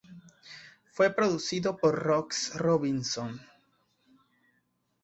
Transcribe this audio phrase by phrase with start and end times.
[0.91, 3.39] Fue producido por Ross Robinson.